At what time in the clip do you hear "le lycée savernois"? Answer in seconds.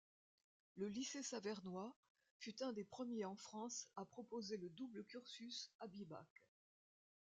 0.77-1.95